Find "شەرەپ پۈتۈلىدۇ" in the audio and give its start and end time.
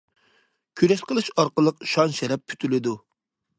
2.23-2.99